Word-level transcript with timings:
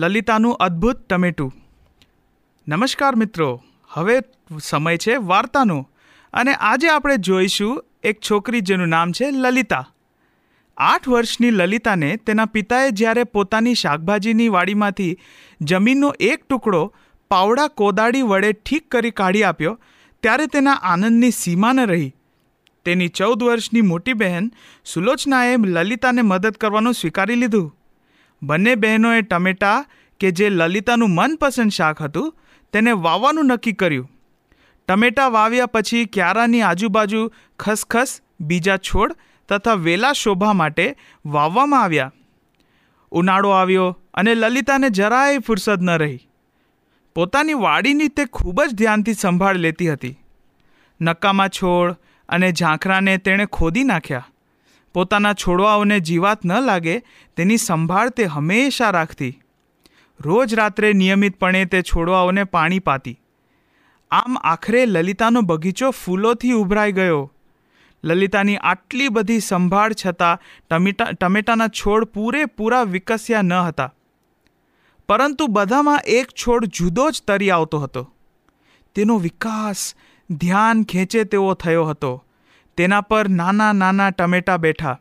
લલિતાનું 0.00 0.54
અદ્ભુત 0.54 0.98
ટમેટું. 1.08 1.52
નમસ્કાર 2.68 3.16
મિત્રો, 3.16 3.62
હવે 3.90 4.16
સમય 4.62 4.96
છે 4.96 5.16
વાર્તાનો, 5.16 5.78
અને 6.34 6.52
આજે 6.54 6.88
આપણે 6.88 7.16
જોઈશું 7.16 7.84
એક 8.02 8.20
છોકરી 8.30 8.60
જેનું 8.60 8.88
નામ 8.88 9.12
છે 9.12 9.30
લલિતા. 9.30 9.86
આઠ 10.76 11.08
વર્ષની 11.08 11.50
લલિતાને 11.50 12.16
તેના 12.16 12.44
પિતાએ 12.44 12.90
જ્યારે 12.90 13.24
પોતાની 13.24 13.74
શાકભાજીની 13.74 14.48
વાડીમાંથી 14.48 15.18
જમીનનો 15.60 16.14
એક 16.20 16.46
ટુકડો 16.48 16.82
પાવડા 17.30 17.68
કોદાળી 17.68 18.22
વડે 18.22 18.52
ઠીક 18.52 18.88
કરી 18.90 19.10
કાઢી 19.10 19.42
આપ્યો, 19.42 19.74
ત્યારે 20.22 20.46
તેના 20.46 20.72
આનંદની 20.72 21.30
સીમા 21.30 21.72
ન 21.72 21.86
રહી. 21.86 22.14
તેની 22.84 23.08
ચૌદ 23.08 23.42
વર્ષની 23.42 23.80
મોટી 23.80 24.12
બહેન 24.12 24.50
સુલોચનાએ 24.84 25.56
લલિતાને 25.56 26.22
મદદ 26.22 26.56
કરવાનું 26.56 26.94
સ્વીકારી 26.94 27.34
લીધું. 27.34 27.68
બંને 28.42 28.74
બહેનોએ 28.74 29.22
ટમેટાં 29.22 29.86
કે 30.20 30.30
જે 30.30 30.50
લલિતાનું 30.50 31.10
મનપસંદ 31.10 31.70
શાક 31.70 32.02
હતું, 32.02 32.36
તેને 32.72 32.92
વાવવાનું 32.92 33.46
નક્કી 33.46 33.72
કર્યું. 33.72 34.10
ટમેટાં 34.88 35.32
વાવ્યા 35.32 35.66
પછી 35.66 36.04
ક્યારાની 36.04 36.62
આજુબાજુ 36.62 37.32
ખસખસ, 37.58 38.20
બીજા 38.40 38.76
છોડ 38.76 39.12
તથા 39.48 39.74
વેલા 39.74 40.12
શોભા 40.12 40.52
માટે 40.52 40.96
વાવવામાં 41.26 41.82
આવ્યા. 41.82 42.12
ઉનાળો 43.10 43.50
આવ્યો 43.50 43.98
અને 44.14 44.34
લલિતાને 44.34 44.90
જરાય 44.90 45.38
ફુરસદ 45.38 45.82
ન 45.82 45.90
રહી. 45.90 46.28
પોતાની 47.14 47.54
વાડીની 47.54 48.08
તે 48.08 48.24
ખૂબ 48.24 48.62
જ 48.62 48.74
ધ્યાનથી 48.74 49.14
સંભાળ 49.14 49.56
લેતી 49.56 49.92
હતી. 49.92 50.20
નકામા 51.00 51.48
છોડ 51.48 51.96
અને 52.28 52.52
ઝાંખરાને 52.52 53.16
તેણે 53.16 53.46
ખોદી 53.46 53.84
નાખ્યા. 53.84 54.26
પોતાના 54.94 55.32
છોડવાઓને 55.32 56.00
જીવાત 56.00 56.44
ન 56.44 56.60
લાગે, 56.60 57.02
તેની 57.36 57.56
સંભાળ 57.56 58.10
તે 58.10 58.24
હંમેશા 58.24 58.90
રાખતી. 58.90 59.40
રોજ 60.20 60.54
રાત્રે 60.54 60.92
નિયમિતપણે 60.92 61.64
તે 61.64 61.82
છોડવાઓને 61.82 62.44
પાણી 62.44 62.78
પાતી. 62.78 63.20
આમ 64.10 64.38
આખરે 64.38 64.86
લલિતાનો 64.86 65.40
બગીચો 65.40 65.90
ફૂલોથી 65.90 66.52
ઉભરાઈ 66.52 66.92
ગયો. 66.92 67.32
લલિતાની 68.04 68.56
આટલી 68.56 69.08
બધી 69.08 69.40
સંભાળ 69.40 69.92
છતાં 70.06 70.38
ટમેટા, 70.70 71.04
ટમેટાના 71.04 71.68
છોડ 71.68 72.04
પૂરેપૂરા 72.04 72.82
વિકસ્યા 72.82 73.42
ન 73.42 73.52
હતા. 73.52 73.94
પરંતુ 75.08 75.46
બધામાં 75.46 76.00
એક 76.06 76.26
છોડ 76.26 76.64
જુદો 76.64 77.10
જ 77.10 77.22
તરી 77.26 77.50
આવતો 77.50 77.78
હતો. 77.78 78.14
તેનો 78.94 79.18
વિકાસ 79.18 79.94
ધ્યાન 80.30 80.82
ખેંચે 80.82 81.24
તેવો 81.24 81.54
થયો 81.54 81.84
હતો. 81.84 82.24
તેના 82.80 83.00
પર 83.00 83.28
નાના 83.28 83.72
નાના 83.72 84.10
ટમેટા 84.10 84.56
બેઠા. 84.56 85.00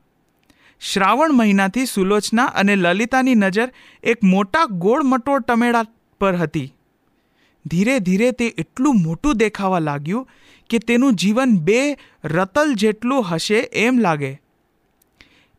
શ્રાવણ 0.81 1.33
મહિનાથી 1.33 1.85
સુલોચના 1.85 2.43
અને 2.43 2.75
લલિતાની 2.75 3.35
નજર 3.35 3.71
એક 4.03 4.23
મોટા 4.23 4.65
ગોળ 4.65 5.03
મટોળ 5.03 5.39
ટમેટા 5.39 5.85
પર 6.19 6.35
હતી. 6.35 6.75
ધીરે 7.65 7.99
ધીરે 7.99 8.31
તે 8.31 8.47
એટલું 8.57 9.01
મોટું 9.01 9.37
દેખાવા 9.37 9.79
લાગ્યું 9.79 10.27
કે 10.69 10.79
તેનું 10.79 11.13
જીવન 11.13 11.57
બે 11.57 11.97
રતલ 12.23 12.73
જેટલું 12.73 13.23
હશે 13.23 13.59
એમ 13.59 13.99
લાગે. 13.99 14.41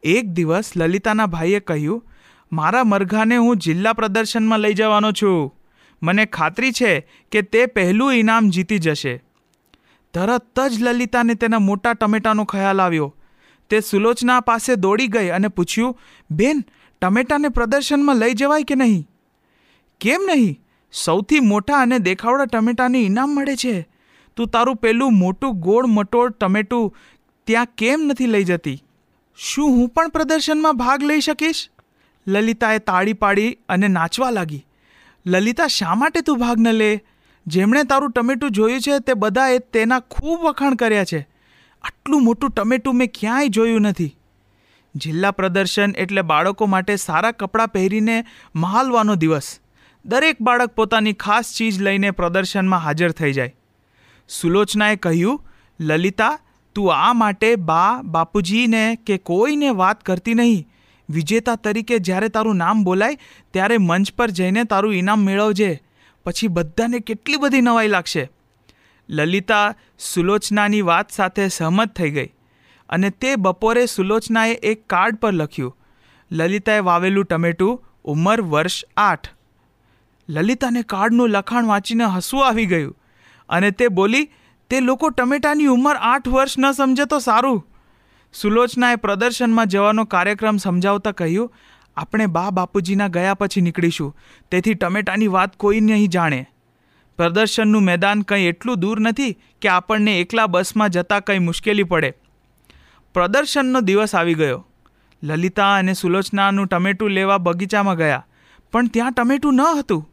એક 0.03 0.27
દિવસ 0.27 0.73
લલિતાના 0.77 1.27
ભાઈએ 1.27 1.61
કહ્યું, 1.61 2.07
મારા 2.53 2.85
મરઘાને 2.85 3.37
હું 3.37 3.57
જિલ્લા 3.57 3.93
પ્રદર્શનમાં 3.93 4.61
લઈ 4.61 4.75
જવાનો 4.75 5.13
છું. 5.13 5.57
મને 6.03 6.25
ખાતરી 6.27 6.73
છે 6.73 7.09
કે 7.33 7.43
તે 7.43 7.67
પહેલું 7.67 8.15
ઇનામ 8.15 8.49
જીતી 8.49 8.79
જશે. 8.79 9.23
તરત 10.15 10.61
જ 10.61 10.83
લલિતાને 10.83 11.35
તેના 11.35 11.59
મોટા 11.59 11.93
ટમેટાનો 11.93 12.45
ખ્યાલ 12.45 12.83
આવ્યો. 12.83 13.17
તે 13.71 13.81
સુલોચના 13.81 14.41
પાસે 14.41 14.77
દોડી 14.77 15.07
ગઈ 15.07 15.29
અને 15.29 15.49
પૂછ્યું, 15.49 16.01
બેન, 16.31 16.65
ટમેટાને 17.01 17.49
પ્રદર્શનમાં 17.49 18.17
લઈ 18.17 18.33
જવાય 18.33 18.63
કે 18.63 18.75
નહીં? 18.75 19.09
કેમ 20.01 20.23
નહીં? 20.27 20.61
સૌથી 20.93 21.41
મોટા 21.41 21.79
અને 21.79 21.99
દેખાવડા 21.99 22.45
ટમેટાને 22.45 23.03
ઇનામ 23.03 23.31
મળે 23.35 23.57
છે. 23.57 23.89
તું 24.37 24.49
તારું 24.49 24.77
પેલું 24.77 25.13
મોટું 25.13 25.61
ગોળ 25.61 25.87
મટોળ 25.87 26.31
ટમેટું 26.31 26.97
ત્યાં 27.47 27.67
કેમ 27.67 28.01
નથી 28.01 28.27
લઈ 28.27 28.45
જતી? 28.45 28.85
શું 29.37 29.71
હું 29.71 29.89
પણ 29.89 30.09
પ્રદર્શનમાં 30.09 30.77
ભાગ 30.77 31.03
લઈ 31.03 31.21
શકીશ? 31.21 31.69
લલિતાએ 32.27 32.79
તાળી 32.79 33.13
પાડી 33.13 33.59
અને 33.69 33.89
નાચવા 33.89 34.31
લાગી. 34.31 34.67
લલિતા, 35.27 35.67
શા 35.67 35.95
માટે 35.95 36.21
તું 36.21 36.39
ભાગ 36.39 36.59
ન 36.59 36.69
લે? 36.69 37.05
જેમણે 37.47 37.83
તારું 37.83 38.11
ટમેટું 38.11 38.51
જોયું 38.51 38.81
છે, 38.81 38.99
તે 38.99 39.15
બધાએ 39.15 39.59
તેના 39.59 40.01
ખૂબ 40.01 40.41
વખાણ 40.41 40.75
કર્યા 40.75 41.05
છે. 41.05 41.29
આટલું 41.83 42.25
મોટું 42.25 42.51
ટમેટું 42.51 42.95
મેં 42.95 43.09
ક્યાંય 43.21 43.49
જોયું 43.49 43.81
નથી. 43.81 44.17
જિલ્લા 44.95 45.31
પ્રદર્શન 45.31 45.95
એટલે 45.99 46.23
બાળકો 46.23 46.67
માટે 46.67 46.97
સારા 46.97 47.31
કપડાં 47.31 47.69
પહેરીને 47.69 48.25
મહાલવાનો 48.55 49.15
દિવસ. 49.15 49.59
દરેક 50.05 50.37
બાળક 50.41 50.69
પોતાની 50.69 51.13
ખાસ 51.13 51.55
ચીજ 51.55 51.83
લઈને 51.83 52.11
પ્રદર્શનમાં 52.11 52.79
હાજર 52.79 53.11
થઈ 53.11 53.33
જાય. 53.33 53.57
સુલોચનાએ 54.29 54.97
કહ્યું, 54.97 55.47
લલિતા, 55.81 56.39
તું 56.75 56.95
આ 56.95 57.13
માટે 57.13 57.57
બા, 57.57 58.03
બાપુજીને 58.03 58.99
કે 59.07 59.19
કોઈને 59.19 59.71
વાત 59.71 60.03
કરતી 60.03 60.35
નહીં. 60.35 60.69
વિજેતા 61.11 61.55
તરીકે 61.55 61.99
જ્યારે 61.99 62.29
તારું 62.29 62.57
નામ 62.57 62.85
બોલાય, 62.85 63.19
ત્યારે 63.51 63.79
મંચ 63.79 64.13
પર 64.13 64.31
જઈને 64.31 64.65
તારું 64.65 64.95
ઇનામ 64.95 65.25
મેળવજે. 65.25 65.81
પછી 66.27 66.49
બધાને 66.49 66.99
કેટલી 67.01 67.37
બધી 67.37 67.61
નવાઈ 67.61 67.89
લાગશે? 67.89 68.25
લલિતા 69.09 69.75
સુલોચનાની 69.99 70.83
વાત 70.83 71.11
સાથે 71.11 71.49
સહમત 71.49 71.93
થઈ 71.93 72.11
ગઈ 72.11 72.31
અને 72.89 73.11
તે 73.11 73.37
બપોરે 73.37 73.87
સુલોચનાએ 73.87 74.55
એક 74.63 74.87
કાર્ડ 74.89 75.17
પર 75.17 75.33
લખ્યું, 75.33 75.77
લલિતાએ 76.31 76.81
વાવેલું 76.81 77.25
ટમેટું 77.25 77.81
ઉંમર 78.05 78.41
વર્ષ 78.43 78.85
આઠ. 78.97 79.31
લલિતાને 80.29 80.83
કાર્ડનું 80.83 81.31
લખાણ 81.31 81.67
વાંચીને 81.67 82.05
હસવું 82.05 82.47
આવી 82.47 82.67
ગયું 82.67 82.95
અને 83.49 83.71
તે 83.71 83.89
બોલી, 83.89 84.31
તે 84.71 84.81
લોકો 84.81 85.11
ટમેટાની 85.11 85.67
ઉંમર 85.67 85.97
આઠ 85.97 86.29
વર્ષ 86.29 86.59
ન 86.59 86.73
સમજે 86.73 87.05
તો 87.05 87.19
સારું. 87.19 87.67
સુલોચનાએ 88.35 88.97
પ્રદર્શનમાં 88.97 89.67
જવાનો 89.67 90.05
કાર્યક્રમ 90.05 90.57
સમજાવતા 90.57 91.13
કહ્યું 91.13 91.53
આપણે 92.01 92.27
બા 92.27 92.51
બાપુજીના 92.51 93.09
ગયા 93.09 93.35
પછી 93.35 93.61
નીકળીશું. 93.61 94.17
તેથી 94.53 94.75
ટમેટાની 94.75 95.29
વાત 95.29 95.57
કોઈ 95.57 95.81
નહીં 95.81 96.09
જાણે. 96.09 96.41
પ્રદર્શનનું 97.19 97.83
મેદાન 97.83 98.21
કંઈ 98.23 98.47
એટલું 98.47 98.81
દૂર 98.81 99.01
નથી 99.01 99.33
કે 99.63 99.69
આપણને 99.69 100.13
એકલા 100.21 100.47
બસમાં 100.47 100.91
જતાં 100.91 101.23
કંઈ 101.23 101.39
મુશ્કેલી 101.39 101.83
પડે. 101.83 102.11
પ્રદર્શનનો 103.15 103.81
દિવસ 103.81 104.15
આવી 104.15 104.35
ગયો. 104.35 104.61
લલિતા 105.23 105.73
અને 105.75 105.93
સુલોચનાનું 105.93 106.69
ટમેટું 106.69 107.11
લેવા 107.11 107.39
બગીચામાં 107.39 107.97
ગયા, 107.97 108.23
પણ 108.73 108.87
ત્યાં 108.87 109.13
ટમેટું 109.13 109.55
ન 109.55 109.61
હતું. 109.79 110.07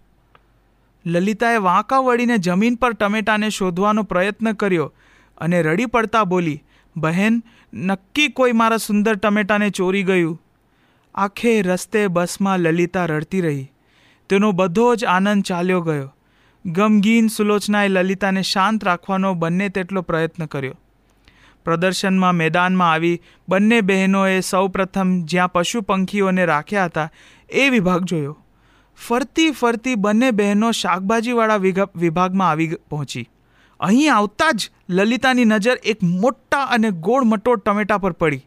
લલિતાએ 1.06 1.58
વાંકા 1.58 2.00
વળીને 2.00 2.38
જમીન 2.38 2.76
પર 2.76 2.94
ટમેટાને 2.94 3.50
શોધવાનો 3.50 4.04
પ્રયત્ન 4.04 4.52
કર્યો 4.54 4.88
અને 5.38 5.62
રડી 5.62 5.86
પડતા 5.86 6.24
બોલી, 6.24 6.64
બહેન, 6.96 7.44
નક્કી 7.74 8.28
કોઈ 8.30 8.52
મારા 8.52 8.78
સુંદર 8.78 9.16
ટમેટાને 9.16 9.70
ચોરી 9.70 10.04
ગયું? 10.04 10.36
આખે 11.18 11.62
રસ્તે 11.62 12.08
બસમાં 12.08 12.60
લલિતા 12.60 13.06
રડતી 13.06 13.42
રહી. 13.42 13.72
તેનો 14.30 14.52
બધો 14.52 14.96
જ 14.96 15.06
આનંદ 15.06 15.44
ચાલ્યો 15.44 15.82
ગયો. 15.82 16.14
ગમગીન 16.66 17.28
સુલોચનાએ 17.28 17.88
લલિતાને 17.88 18.42
શાંત 18.42 18.86
રાખવાનો 18.86 19.34
બંને 19.34 19.70
તેટલો 19.70 20.02
પ્રયત્ન 20.02 20.46
કર્યો. 20.46 20.76
પ્રદર્શનમાં 21.66 22.36
મેદાનમાં 22.36 22.92
આવી 22.92 23.22
બંને 23.50 23.82
બહેનોએ 23.82 24.40
સૌપ્રથમ 24.40 25.22
જ્યાં 25.22 25.52
પશુ 25.52 25.82
પંખીઓને 25.82 26.46
રાખ્યા 26.46 26.86
હતા 26.86 27.12
એ 27.50 27.70
વિભાગ 27.70 28.04
જોયો. 28.04 28.38
ફરતી 29.08 29.52
ફરતી 29.52 29.96
બંને 29.96 30.32
બહેનો 30.32 30.72
શાકભાજીવાળા 30.72 31.58
વિભાગમાં 31.96 32.50
આવી 32.50 32.76
પહોંચી. 32.90 33.30
અહીં 33.80 34.14
આવતા 34.16 34.52
જ 34.52 34.72
લલિતાની 34.90 35.46
નજર 35.46 35.78
એક 35.84 36.04
મોટા 36.04 36.64
અને 36.64 36.92
ગોળ 36.92 37.24
મટોળ 37.24 37.58
ટમેટા 37.58 37.98
પર 37.98 38.12
પડી. 38.12 38.42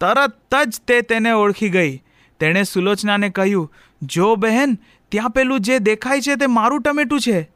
તરત 0.00 0.54
જ 0.66 0.80
તે 0.86 1.00
તેને 1.00 1.32
ઓળખી 1.32 1.68
ગઈ. 1.68 2.02
તેણે 2.40 2.62
સુલોચનાને 2.62 3.28
કહ્યું, 3.28 3.72
જો 4.02 4.34
બહેન, 4.36 4.78
ત્યાં 5.08 5.30
પેલું 5.30 5.60
જે 5.60 5.78
દેખાય 5.78 6.20
છે 6.20 6.36
તે 6.36 6.46
મારું 6.46 6.82
ટમેટું 6.82 7.20
છે. 7.20 7.50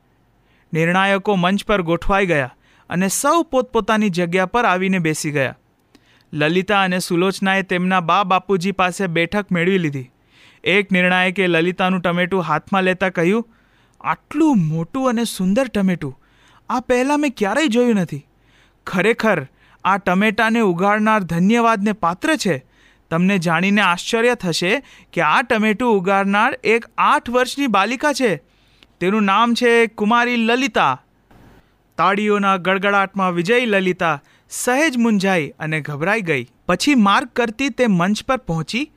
નિર્ણાયકો 0.72 1.36
મંચ 1.36 1.64
પર 1.64 1.82
ગોઠવાઈ 1.82 2.26
ગયા 2.26 2.54
અને 2.90 3.08
સૌ 3.08 3.42
પોતપોતાની 3.42 4.10
જગ્યા 4.10 4.46
પર 4.46 4.64
આવીને 4.64 4.98
બેસી 4.98 5.30
ગયા. 5.30 5.56
લલિતા 6.32 6.82
અને 6.82 6.98
સુલોચનાએ 6.98 7.62
તેમના 7.62 8.00
બા 8.00 8.24
બાપુજી 8.24 8.72
પાસે 8.72 9.06
બેઠક 9.06 9.52
મેળવી 9.52 9.78
લીધી. 9.78 10.10
એક 10.64 10.92
નિર્ણાયકે 10.92 11.46
લલિતાનું 11.46 12.00
ટમેટું 12.00 12.42
હાથમાં 12.42 12.82
લેતા 12.82 13.08
કહ્યું, 13.08 13.48
આટલું 14.00 14.58
મોટું 14.68 15.08
અને 15.08 15.24
સુંદર 15.24 15.68
ટમેટું, 15.68 16.20
આ 16.68 16.80
પહેલાં 16.80 17.20
મેં 17.20 17.30
ક્યારેય 17.36 17.66
જોયું 17.66 17.94
નથી. 17.94 18.26
ખરેખર 18.86 19.46
આ 19.84 19.96
ટમેટાને 19.96 20.60
ઉગાડનાર 20.60 21.20
ધન્યવાદને 21.22 21.92
પાત્ર 21.92 22.36
છે? 22.36 22.64
તમને 23.10 23.38
જાણીને 23.38 23.80
આશ્ચર્ય 23.80 24.34
થશે 24.34 24.82
કે 25.12 25.20
આ 25.20 25.42
ટમેટું 25.42 25.98
ઉગાડનાર 25.98 26.58
એક 26.64 26.84
આઠ 26.98 27.30
વર્ષની 27.30 27.66
બાલિકા 27.66 28.12
છે. 28.12 28.36
તેનું 29.00 29.22
નામ 29.22 29.54
છે 29.54 29.86
કુમારી 29.86 30.36
લલિતા. 30.36 31.02
તાળીઓના 31.98 32.56
ગડગડાટમાં 32.56 33.34
વિજય 33.34 33.66
લલિતા 33.66 34.22
સહેજ 34.50 34.96
મૂંઝાઈ 34.96 35.48
અને 35.48 35.80
ગભરાઈ 35.80 36.20
ગઈ. 36.20 36.46
પછી 36.66 36.94
માર્ગ 36.94 37.28
કરતી 37.28 37.68
તે 37.68 37.86
મંચ 37.86 38.24
પર 38.24 38.36
પહોંચી 38.36 38.92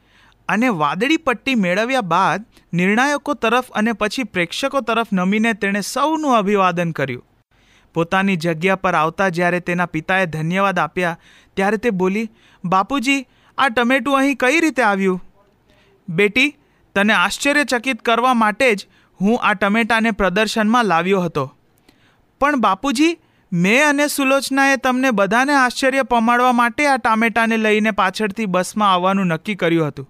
અને 0.48 0.70
વાદળી 0.70 1.18
પટ્ટી 1.18 1.56
મેળવ્યા 1.56 2.02
બાદ 2.02 2.46
નિર્ણાયકો 2.74 3.34
તરફ 3.34 3.72
અને 3.72 3.94
પછી 3.94 4.24
પ્રેક્ષકો 4.24 4.82
તરફ 4.82 5.08
નમીને 5.14 5.54
તેણે 5.54 5.82
સૌનું 5.82 6.38
અભિવાદન 6.38 6.92
કર્યું. 6.92 7.26
પોતાની 7.94 8.36
જગ્યા 8.36 8.76
પર 8.76 8.96
આવતા 8.96 9.30
જ્યારે 9.30 9.60
તેના 9.60 9.86
પિતાએ 9.86 10.26
ધન્યવાદ 10.26 10.80
આપ્યા, 10.80 11.20
ત્યારે 11.54 11.78
તે 11.78 11.90
બોલી, 11.90 12.30
બાપુજી, 12.66 13.28
આ 13.58 13.70
ટમેટું 13.70 14.18
અહીં 14.18 14.38
કઈ 14.38 14.60
રીતે 14.60 14.84
આવ્યું? 14.84 15.24
બેટી, 16.10 16.56
તને 16.96 17.14
આશ્ચર્યચકિત 17.14 18.02
કરવા 18.02 18.34
માટે 18.34 18.76
જ 18.76 18.88
હું 19.22 19.40
આ 19.42 19.54
ટમેટાને 19.54 20.12
પ્રદર્શનમાં 20.12 20.86
લાવ્યો 20.86 21.22
હતો. 21.22 21.54
પણ 22.40 22.60
બાપુજી, 22.60 23.18
મેં 23.54 23.90
અને 23.90 24.08
સુલોચનાએ 24.08 24.78
તમને 24.78 25.12
બધાને 25.12 25.54
આશ્ચર્ય 25.54 26.04
પમાડવા 26.04 26.52
માટે 26.52 26.88
આ 26.88 26.98
ટામેટાને 26.98 27.58
લઈને 27.58 27.92
પાછળથી 27.92 28.46
બસમાં 28.46 28.94
આવવાનું 28.94 29.26
નક્કી 29.26 29.56
કર્યું 29.56 29.88
હતું. 29.88 30.10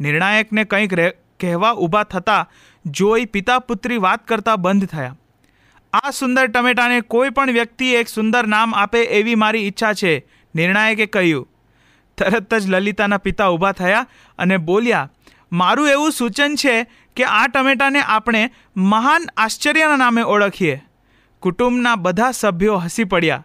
નિર્ણાયકને 0.00 0.64
કંઈક 0.64 0.94
કહેવા 1.40 1.72
ઊભા 1.72 2.02
થતાં 2.02 2.50
જોઈ 2.86 3.24
પિતા 3.24 3.58
પુત્રી 3.58 3.96
વાત 3.96 4.28
કરતા 4.28 4.56
બંધ 4.56 4.86
થયા. 4.86 5.16
આ 5.96 6.10
સુંદર 6.10 6.46
ટમેટાને 6.46 6.96
કોઈ 7.12 7.30
પણ 7.30 7.50
વ્યક્તિ 7.50 7.86
એક 7.94 8.08
સુંદર 8.08 8.46
નામ 8.46 8.74
આપે 8.74 9.00
એવી 9.18 9.34
મારી 9.34 9.66
ઈચ્છા 9.66 9.92
છે, 9.94 10.12
નિર્ણાયકે 10.54 11.06
કહ્યું. 11.06 11.46
તરત 12.18 12.54
જ 12.54 12.74
લલિતાના 12.74 13.18
પિતા 13.18 13.48
ઊભા 13.50 13.72
થયા 13.72 14.06
અને 14.38 14.56
બોલ્યા, 14.58 15.10
મારું 15.52 15.88
એવું 15.88 16.12
સૂચન 16.12 16.56
છે 16.56 16.74
કે 17.16 17.24
આ 17.30 17.46
ટમેટાને 17.46 18.02
આપણે 18.02 18.42
મહાન 18.76 19.28
આશ્ચર્યના 19.36 19.96
નામે 19.96 20.22
ઓળખીએ. 20.26 20.76
કુટુંબના 21.42 21.96
બધા 21.96 22.30
સભ્યો 22.30 22.78
હસી 22.78 23.04
પડ્યા, 23.04 23.44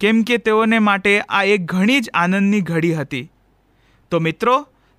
કેમ 0.00 0.22
કે 0.22 0.38
તેઓને 0.38 0.78
માટે 0.78 1.18
આ 1.20 1.44
એક 1.44 1.66
ઘણી 1.66 2.00
જ 2.00 2.14
આનંદની 2.14 2.60
ઘડી 2.60 2.94
હતી. 2.94 3.26
તો 4.12 4.20
મિત્રો, 4.20 4.56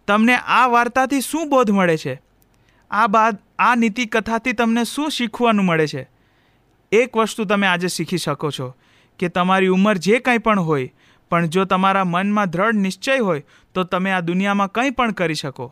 તમને 0.08 0.36
આ 0.36 0.68
વાર્તાથી 0.68 1.22
શું 1.22 1.50
બોધ 1.50 1.72
મળે 1.72 1.98
છે? 1.98 2.20
આ 2.92 3.08
બાદ 3.08 3.42
આ 3.60 3.76
નીતિ 3.76 4.06
કથાથી 4.06 4.54
તમને 4.54 4.84
શું 4.84 5.10
શીખવાનું 5.12 5.66
મળે 5.66 5.88
છે? 5.88 6.04
એક 6.92 7.18
વસ્તુ 7.18 7.46
તમે 7.46 7.68
આજે 7.68 7.88
શીખી 7.88 8.18
શકો 8.18 8.50
છો 8.52 8.68
કે 9.20 9.30
તમારી 9.30 9.72
ઉંમર 9.78 9.98
જે 9.98 10.20
કંઈ 10.20 10.40
પણ 10.40 10.60
હોય, 10.60 10.92
પણ 11.32 11.50
જો 11.50 11.66
તમારા 11.66 12.04
મનમાં 12.06 12.52
દ્રઢ 12.52 12.80
નિશ્ચય 12.84 13.18
હોય, 13.20 13.44
તો 13.76 13.84
તમે 13.84 14.12
આ 14.12 14.22
દુનિયામાં 14.22 14.72
કંઈ 14.72 14.92
પણ 14.92 15.12
કરી 15.14 15.36
શકો. 15.36 15.68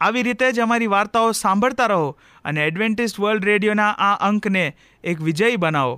આવી 0.00 0.22
રીતે 0.22 0.46
જ 0.52 0.60
અમારી 0.60 0.86
વાર્તાઓ 0.86 1.32
સાંભળતા 1.32 1.86
રહો 1.86 2.08
અને 2.44 2.60
એડવેન્ટિસ્ટ 2.66 3.20
વર્લ્ડ 3.20 3.44
રેડિયોના 3.44 3.90
આ 3.98 4.16
અંકને 4.28 4.64
એક 5.04 5.20
વિજયી 5.20 5.56
બનાવો. 5.56 5.96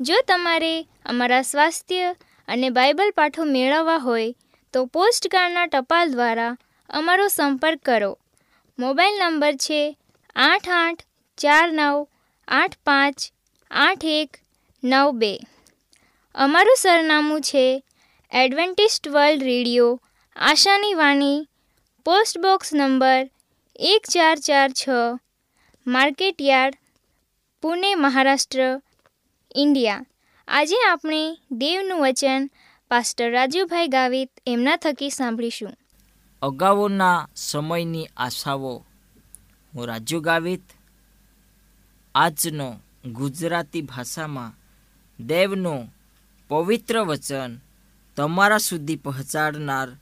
જો 0.00 0.20
તમારે 0.26 0.74
અમારા 1.06 1.40
સ્વાસ્થ્ય 1.42 2.12
અને 2.48 2.70
બાઇબલ 2.70 3.10
પાઠો 3.16 3.48
મેળવવા 3.54 3.98
હોય, 3.98 4.36
તો 4.74 4.86
પોસ્ટકાર્ડના 4.86 5.66
ટપાલ 5.66 6.12
દ્વારા 6.12 6.52
અમારો 6.90 7.28
સંપર્ક 7.28 7.80
કરો. 7.82 8.12
મોબાઈલ 8.78 9.18
નંબર 9.24 9.56
છે 9.56 9.82
આઠ 10.36 10.70
આઠ 10.82 11.02
ચાર 11.38 11.66
નવ 11.72 12.06
આઠ 12.48 12.78
પાંચ 12.84 13.28
આઠ 13.70 14.04
એક 14.04 14.36
નવ 14.84 15.10
બે. 15.10 15.40
અમારું 16.34 16.76
સરનામું 16.76 17.40
છે 17.40 17.84
એડવેન્ટિસ્ટ 18.32 19.08
વર્લ્ડ 19.08 19.42
રેડિયો, 19.42 20.02
આશાની 20.36 20.94
વાણી, 20.94 21.48
પોસ્ટ 22.04 22.38
બોક્સ 22.38 22.74
નંબર 22.74 23.30
એક 23.76 24.06
ચાર 24.10 24.38
ચાર 24.38 24.70
છ 24.70 24.88
market 25.86 26.42
yard 26.42 26.78
Pune, 27.62 27.94
Maharashtra, 27.94 28.82
India. 29.54 30.04
આજે 30.48 30.76
આપણે 30.90 31.38
દેવનું 31.50 32.00
વચન 32.00 32.50
પાસ્ટર 32.90 33.30
રાજુભાઈ 33.30 33.88
ગાવિત 33.88 34.30
એમના 34.46 34.76
થકી 34.76 35.10
સાંભળીશું. 35.10 35.72
અગાઉના 36.42 37.28
સમયની 37.36 38.08
આશાઓ. 38.16 38.84
હું 39.74 39.86
રાજુ 39.86 40.20
ગાવિત. 40.20 40.62
આજનો 42.14 42.80
ગુજરાતી 43.04 43.82
ભાષામાં 43.82 44.52
દેવનું 45.26 45.94
પવિત્ર 46.48 46.98
વચન 46.98 47.58
તમારા 48.16 48.58
સુધી 48.58 48.96
પહોંચાડનાર 48.96 49.96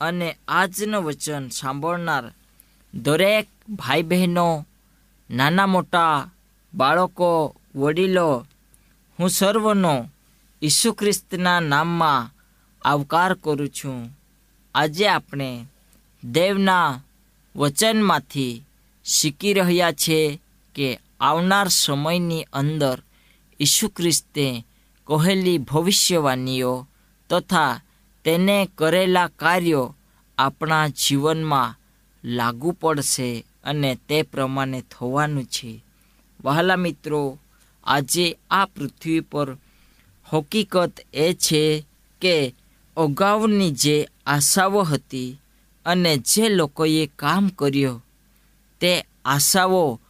અને 0.00 0.36
આજનું 0.48 1.04
વચન 1.04 1.48
સાંભળનાર 1.48 2.32
દરેક 2.94 3.48
ભાઈ 3.68 4.02
બહેનો 4.02 4.66
નાના 5.30 5.66
મોટા 5.66 6.30
બાળકો, 6.74 7.56
વડીલો, 7.74 8.46
હું 9.20 9.30
સર્વનો 9.30 10.10
ઈસુ 10.62 10.92
ખ્રિસ્તના 10.92 11.60
નામમાં 11.60 12.34
આવકાર 12.88 13.34
કરું 13.34 13.68
છું. 13.68 14.18
આજે 14.74 15.08
આપણે 15.08 15.66
દેવના 16.24 17.02
વચનમાંથી 17.56 18.64
શીખી 19.04 19.52
રહ્યા 19.52 19.92
છે 19.92 20.40
કે 20.74 21.00
આવનાર 21.20 21.68
સમયની 21.68 22.48
અંદર 22.52 22.98
ઈસુ 23.60 23.88
ખ્રિસ્તે 23.88 24.64
કહેલી 25.06 25.58
ભવિષ્યવાણીઓ 25.58 26.86
તથા 27.30 27.80
તેને 28.24 28.68
કરેલા 28.78 29.30
કાર્યો 29.40 29.94
આપણા 30.38 30.88
જીવનમાં 30.88 31.76
લાગુ 32.24 32.70
પડશે 32.72 33.44
અને 33.64 33.90
તે 34.08 34.22
પ્રમાણે 34.22 34.80
થવાનું 34.80 35.44
છે. 35.44 35.84
વહાલા 36.44 36.76
મિત્રો, 36.76 37.38
આજે 37.84 38.36
આ 38.50 38.66
પૃથ્વી 38.66 39.20
પર 39.20 39.48
હકીકત 40.32 40.94
એ 41.14 41.34
છે 41.34 41.62
કે 42.22 42.54
અગાઉની 42.96 43.70
જે 43.70 44.08
આશાઓ 44.26 44.82
હતી 44.82 45.38
અને 45.86 46.12
જે 46.18 46.48
લોકોએ 46.48 47.06
કામ 47.06 47.48
કર્યો, 47.48 48.02
તે 48.80 48.92
આશાઓ 49.24 50.00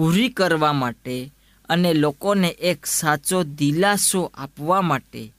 પૂરી 0.00 0.28
કરવા 0.28 0.72
માટે 0.72 1.32
અને 1.68 1.94
લોકોને 1.94 2.48
એક 2.48 2.86
સાચો 2.86 3.42
દિલાસો 3.42 4.32
આપવા 4.34 4.80
માટે 4.80 5.32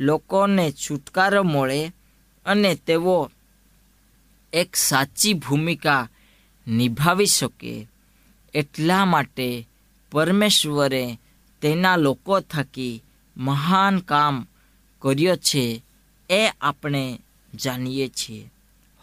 લોકોને 0.00 0.72
છુટકારો 0.72 1.42
મળે 1.42 1.92
અને 2.46 2.74
તેઓ 2.74 3.30
એક 4.52 4.76
સાચી 4.76 5.34
ભૂમિકા 5.34 6.08
નિભાવી 6.68 7.26
શકે. 7.26 7.88
એટલા 8.54 9.04
માટે 9.04 9.68
પરમેશ્વરે 10.12 11.18
તેના 11.62 11.96
લોકો 11.96 12.40
થકી 12.40 13.02
મહાન 13.36 13.98
કામ 13.98 14.46
કર્યો 15.02 15.36
છે 15.36 15.82
એ 16.30 16.48
આપણે 16.60 17.18
જાણીએ 17.54 18.08
છીએ. 18.08 18.50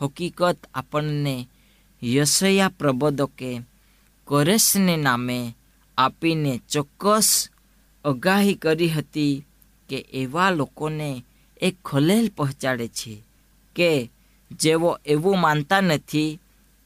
હકીકત 0.02 0.58
આપણને 0.74 1.48
યશયા 2.04 2.70
પ્રબોધકે 2.70 3.62
કોરેશને 4.28 4.98
નામે 4.98 5.56
આપીને 5.98 6.62
ચોક્કસ 6.70 7.50
આગાહી 8.06 8.54
કરી 8.54 8.90
હતી 8.90 9.46
કે 9.90 10.06
એવા 10.14 10.52
લોકોને 10.52 11.24
એક 11.62 11.76
ખલેલ 11.86 12.30
પહોંચાડે 12.30 12.88
છે 12.88 13.24
કે 13.76 14.10
જેઓ 14.52 15.00
એવું 15.06 15.40
માનતા 15.40 15.82
નથી 15.82 16.40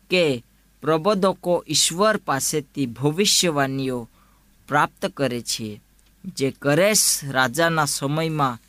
કે 0.10 0.44
પ્રબોધકો 0.82 1.66
ઈશ્વર 1.68 2.18
પાસેથી 2.18 2.86
ભવિષ્યવાણીઓ 2.86 4.10
પ્રાપ્ત 4.68 5.06
કરે 5.06 5.42
છે. 5.42 5.82
જે 6.26 6.52
કરેશ 6.52 7.20
રાજાના 7.24 7.86
સમયમાં 7.86 8.60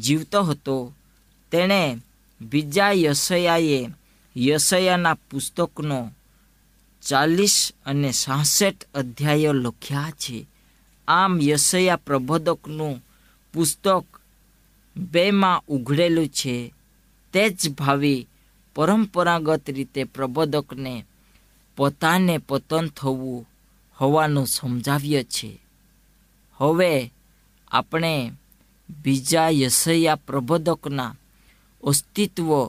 જીવતો 0.00 0.42
હતો, 0.42 0.92
તેણે 1.50 1.98
બીજા 2.40 2.92
યશયાએ 2.92 3.88
યશયાના 4.36 5.14
પુસ્તકનો 5.14 6.12
ચાલીસ 7.02 7.72
અને 7.86 8.12
સાસઠ 8.12 8.84
અધ્યાયો 8.94 9.52
લખ્યા 9.52 10.10
છે. 10.10 10.46
આમ 11.08 11.40
યશયા 11.40 11.96
પ્રબોધકનું 11.96 13.04
પુસ્તક 13.52 14.04
બેમાં 14.96 15.62
ઉઘડેલું 15.68 16.28
છે. 16.28 16.74
તે 17.32 17.50
જ 17.50 17.70
ભાવિ 17.70 18.26
પરંપરાગત 18.74 19.70
રીતે 19.70 20.04
પ્રબોધકને 20.04 21.04
પોતાને 21.76 22.38
પતન 22.38 22.88
થવું 22.88 23.48
હોવાનું 24.00 24.46
સમજાવ્ય 24.46 25.22
છે. 25.22 25.58
હવે 26.56 27.12
આપણે 27.68 28.32
બીજા 29.02 29.48
યશયા 29.48 30.14
પ્રબોધકના 30.14 31.16
અસ્તિત્વ 31.84 32.66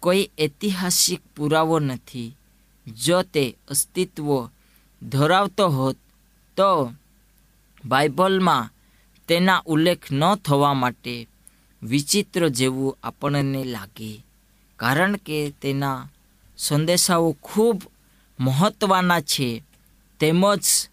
કોઈ 0.00 0.30
ઐતિહાસિક 0.40 1.20
પુરાવો 1.36 1.78
નથી. 1.78 2.37
જો 2.88 3.22
તે 3.22 3.56
અસ્તિત્વ 3.68 4.48
ધરાવતો 5.02 5.68
હોત, 5.68 5.96
તો 6.56 6.92
બાઇબલમાં 7.84 8.70
તેના 9.28 9.62
ઉલ્લેખ 9.66 10.12
ન 10.12 10.34
થવા 10.34 10.74
માટે 10.74 11.28
વિચિત્ર 11.82 12.48
જેવું 12.48 12.98
આપણને 13.02 13.64
લાગે. 13.64 14.24
કારણ 14.76 15.16
કે 15.16 15.50
તેના 15.50 16.10
સંદેશાઓ 16.58 17.36
ખૂબ 17.42 17.82
મહત્ત્વના 18.40 19.20
છે. 19.20 19.62
તેમજ 20.20 20.88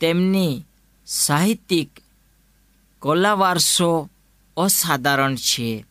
તેમની 0.00 0.64
સાહિત્યિક 1.06 1.90
કલાવારસો 2.98 4.10
અસાધારણ 4.56 5.36
છે. 5.36 5.84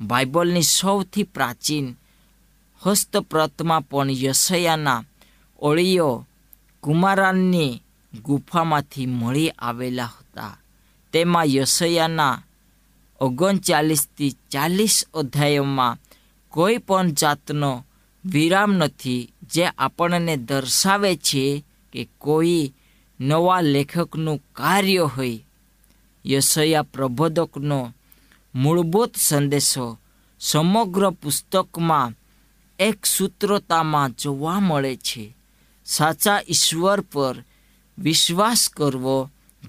બાઇબલની 0.00 0.62
સૌથી 0.62 1.22
પ્રાચીન 1.22 1.96
હસ્તપ્રતમાં 2.86 3.88
પણ 3.88 4.10
યશયાના 4.10 5.04
ઓળીઓ 5.58 6.26
કુમારાનની 6.80 7.82
ગુફામાંથી 8.24 9.06
મળી 9.06 9.50
આવેલા 9.50 10.04
હતા. 10.04 10.56
તેમાં 11.12 11.54
યશયાના 11.54 12.42
ઓગણચાલીસથી 13.20 14.36
ચાલીસ 14.50 15.06
અધ્યાયોમાં 15.14 15.98
કોઈ 16.48 16.78
પણ 16.78 17.12
જાતનો 17.12 17.84
વિરામ 18.24 18.72
નથી, 18.72 19.32
જે 19.54 19.64
આપણને 19.66 20.36
દર્શાવે 20.36 21.16
છે 21.16 21.64
કે 21.92 22.08
કોઈ 22.18 22.72
નવા 23.20 23.60
લેખકનું 23.60 24.42
કાર્ય 24.52 25.10
હોય. 25.16 25.44
યશયા 26.26 26.82
પ્રબોધકનો 26.82 27.92
મૂળભૂત 28.54 29.12
સંદેશો 29.16 29.98
સમગ્ર 30.40 31.10
પુસ્તકમાં 31.10 32.14
એક 32.88 32.98
સૂત્રતામાં 33.06 34.14
જોવા 34.20 34.60
મળે 34.60 34.94
છે. 34.96 35.24
સાચા 35.86 36.40
ઈશ્વર 36.48 37.00
પર 37.12 37.36
વિશ્વાસ 37.98 38.62
કરવો, 38.68 39.18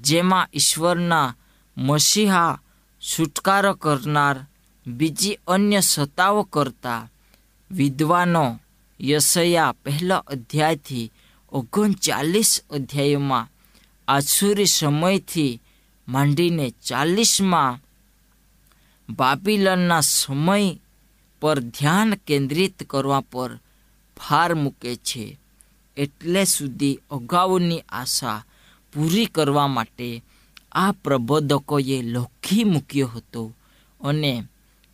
જેમાં 0.01 0.51
ઈશ્વરના 0.53 1.35
મસીહા 1.77 2.61
છુટકારો 3.01 3.73
કરનાર 3.73 4.37
બીજી 4.85 5.41
અન્ય 5.47 5.81
સત્તાઓ 5.81 6.43
કરતા 6.43 7.09
વિદ્વાનો 7.71 8.45
યશયા 8.99 9.75
પહેલા 9.83 10.23
અધ્યાયથી 10.27 11.11
ઓગણચાલીસ 11.51 12.51
અધ્યાયોમાં 12.69 13.51
આસુરી 14.07 14.73
સમયથી 14.77 15.61
માંડીને 16.07 16.65
ચાલીસમાં 16.87 17.79
બાબિલનના 19.09 20.01
સમય 20.01 20.79
પર 21.43 21.59
ધ્યાન 21.59 22.15
કેન્દ્રિત 22.15 22.83
કરવા 22.83 23.21
પર 23.21 23.55
ભાર 24.17 24.53
મૂકે 24.53 24.95
છે. 24.95 25.37
એટલે 25.97 26.43
સુધી 26.43 26.99
અગાઉની 27.11 27.83
આશા 27.89 28.45
પૂરી 28.93 29.25
કરવા 29.25 29.67
માટે 29.67 30.23
આ 30.71 30.91
પ્રબોધકોએ 30.91 32.01
લોખી 32.01 32.63
મૂક્યો 32.63 33.07
હતો 33.07 33.53
અને 34.01 34.43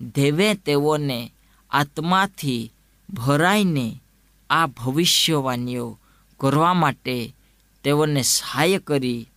દેવે 0.02 0.54
તેઓને 0.54 1.32
આત્માથી 1.72 2.72
ભરાઈને 3.10 4.02
આ 4.50 4.68
ભવિષ્યવાણીઓ 4.68 6.00
કરવા 6.40 6.74
માટે 6.74 7.34
તેઓને 7.84 8.22
સહાય 8.22 8.80
કરી 8.80 9.30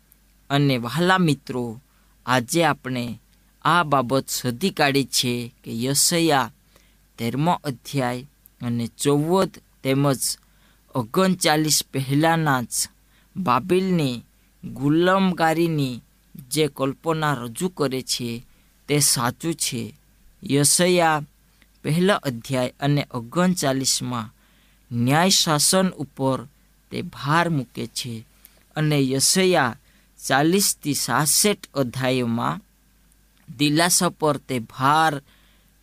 અને 0.51 0.77
વહાલા 0.77 1.19
મિત્રો, 1.19 1.81
આજે 2.27 2.65
આપણે 2.65 3.21
આ 3.65 3.83
બાબત 3.83 4.29
શોધી 4.29 4.71
કાઢી 4.71 5.05
છે 5.05 5.55
કે 5.65 5.85
યશયા 5.85 6.51
તેરમો 7.19 7.55
અધ્યાય 7.65 8.27
અને 8.61 8.87
ચૌદ 9.03 9.51
તેમજ 9.83 10.23
ઓગણચાલીસ 10.95 11.85
પહેલાંના 11.93 12.63
જ 12.63 12.75
બાબિલની 13.37 14.23
ગુલામગારીની 14.65 16.03
જે 16.51 16.69
કલ્પના 16.69 17.35
રજૂ 17.35 17.69
કરે 17.69 18.03
છે 18.03 18.43
તે 18.89 19.01
સાચું 19.01 19.55
છે. 19.55 19.95
યશયા 20.43 21.25
પહેલા 21.83 22.21
અધ્યાય 22.23 22.73
અને 22.81 23.07
ઓગણચાલીસમાં 23.11 24.33
ન્યાય 24.91 25.31
શાસન 25.31 25.89
ઉપર 25.89 26.39
તે 26.91 27.03
ભાર 27.03 27.51
મૂકે 27.51 27.87
છે 27.87 28.25
અને 28.77 28.99
યશયા 29.11 29.77
ચાલીસથી 30.19 30.95
સાસઠ 30.95 31.65
અધ્યાયમાં 31.75 32.61
દિલાસા 33.49 34.09
પર 34.09 34.37
તે 34.39 34.57
ભાર 34.59 35.23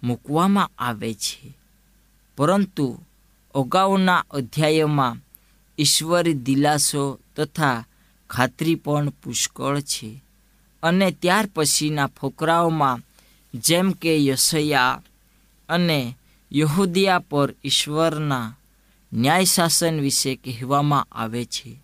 મૂકવામાં 0.04 0.72
આવે 0.78 1.14
છે. 1.14 1.54
પરંતુ 2.38 3.00
અગાઉના 3.56 4.26
અધ્યાયમાં 4.32 5.18
ઈશ્વરી 5.80 6.34
દિલાસો 6.34 7.20
તથા 7.36 7.86
ખાતરી 8.30 8.76
પણ 8.76 9.10
પુષ્કળ 9.10 9.80
છે. 9.80 10.24
અને 10.84 11.12
ત્યાર 11.12 11.50
પછીના 11.56 12.08
ફોકરાઓમાં 12.08 13.00
જેમ 13.54 13.92
કે 13.92 14.26
યશયા 14.26 15.02
અને 15.70 16.16
યહૂદિયા 16.54 17.20
પર 17.20 17.54
ઈશ્વરના 17.64 18.56
ન્યાય 19.14 19.46
શાસન 19.46 20.00
વિશે 20.00 20.36
કહેવામાં 20.36 21.08
આવે 21.12 21.46
છે. 21.46 21.76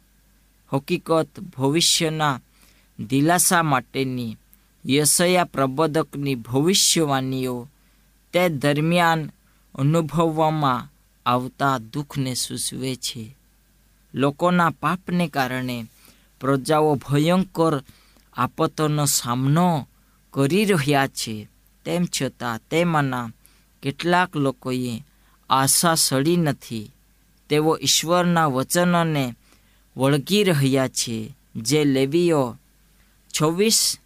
હકીકત 0.74 1.40
ભવિષ્યના 1.58 2.42
દિલાસા 3.00 3.64
માટેની 3.64 4.38
યશયા 4.86 5.44
પ્રબોધકની 5.44 6.36
ભવિષ્યવાણીઓ 6.36 7.68
તે 8.36 8.50
દરમિયાન 8.50 9.32
અનુભવવામાં 9.76 10.92
આવતા 11.26 11.78
દુઃખને 11.78 12.34
સૂચવે 12.34 12.96
છે. 12.96 13.36
લોકોના 14.14 14.70
પાપને 14.70 15.28
કારણે 15.28 15.86
પ્રજાઓ 16.40 16.96
ભયંકર 16.96 17.84
આપતોનો 18.34 19.06
સામનો 19.06 19.88
કરી 20.32 20.66
રહ્યા 20.66 21.08
છે. 21.08 21.48
તેમ 21.86 22.06
છતાં 22.06 22.60
તેમાંના 22.72 23.30
કેટલાક 23.84 24.38
લોકોએ 24.38 25.04
આશા 25.50 25.96
સડી 25.96 26.38
નથી. 26.38 26.92
તેઓ 27.50 27.78
ઈશ્વરના 27.82 28.46
વચનોને 28.46 29.36
વળગી 29.98 30.44
રહ્યા 30.44 30.88
છે. 30.88 31.36
જે 31.56 31.84
લેવીઓ 31.84 32.58
છવ્વીસ 33.42 33.98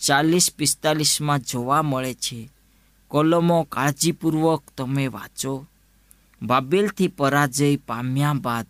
ચાલીસ 0.00 0.52
પિસ્તાલીસમાં 0.56 1.38
જોવા 1.38 1.82
મળે 1.82 2.14
છે. 2.14 2.48
કોલમો 3.10 3.62
કાળજીપૂર્વક 3.62 4.62
તમે 4.76 5.06
વાંચો. 5.06 5.66
બાબેલથી 6.42 7.08
પરાજય 7.08 7.76
પામ્યા 7.76 8.32
બાદ 8.32 8.66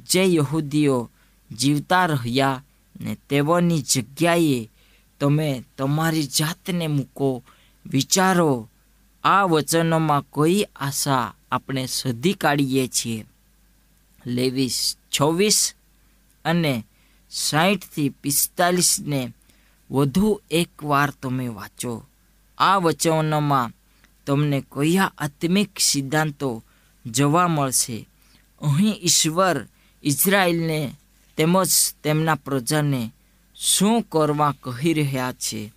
જે 0.00 0.24
યહૂદીઓ 0.24 1.10
જીવતા 1.56 2.06
રહ્યા 2.06 2.64
ને 3.00 3.16
તેઓની 3.30 3.82
જગ્યાએ 3.82 4.70
તમે 5.20 5.64
તમારી 5.78 6.22
જાતને 6.22 6.86
મૂકો, 6.86 7.44
વિચારો. 7.86 8.68
આ 9.24 9.42
વચનોમાં 9.42 10.22
કોઈ 10.22 10.66
આશા 10.76 11.34
આપણે 11.52 11.86
શોધી 11.86 12.32
કાઢીએ 12.32 12.88
છીએ? 12.88 13.24
લેવીસ 14.26 14.96
છવ્વીસ 15.20 15.74
અને 16.44 16.84
સાઠથી 17.30 18.08
પિસ્તાલીસને 18.08 19.32
વધુ 19.90 20.40
એકવાર 20.50 21.10
તમે 21.22 21.48
વાંચો. 21.48 22.07
આ 22.58 22.76
વચનોમાં 22.76 23.72
તમને 24.26 24.60
કયા 24.60 25.12
આત્મિક 25.18 25.78
સિદ્ધાંતો 25.78 26.64
જોવા 27.06 27.48
મળશે? 27.48 28.08
અહીં 28.62 28.94
ઈશ્વર 29.02 29.66
ઇઝરાયલને 30.02 30.94
તેમજ 31.36 31.68
તેમના 32.04 32.34
પ્રજાને 32.34 33.10
શું 33.54 34.02
કરવા 34.02 34.54
કહી 34.60 34.92
રહ્યા 34.92 35.32
છે? 35.32 35.72